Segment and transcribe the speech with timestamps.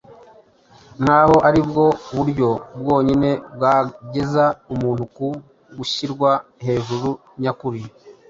[1.01, 5.27] nk’aho ari bwo buryo bwonyine bwageza umuntu ku
[5.77, 6.31] gushyirwa
[6.65, 7.09] hejuru
[7.41, 7.81] nyakuri